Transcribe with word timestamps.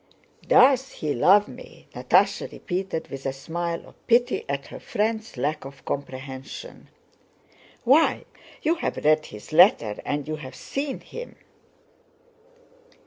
"Does 0.47 0.93
he 0.93 1.13
love 1.13 1.47
me?" 1.47 1.85
Natásha 1.93 2.51
repeated 2.51 3.09
with 3.09 3.27
a 3.27 3.31
smile 3.31 3.85
of 3.87 4.07
pity 4.07 4.43
at 4.49 4.65
her 4.69 4.79
friend's 4.79 5.37
lack 5.37 5.63
of 5.63 5.85
comprehension. 5.85 6.87
"Why, 7.83 8.25
you 8.63 8.73
have 8.73 8.97
read 8.97 9.27
his 9.27 9.53
letter 9.53 10.01
and 10.03 10.27
you 10.27 10.37
have 10.37 10.55
seen 10.55 11.01
him." 11.01 11.35